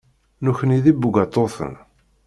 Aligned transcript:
Nekkni 0.45 0.79
d 0.83 0.85
ibugaṭuten. 0.91 1.73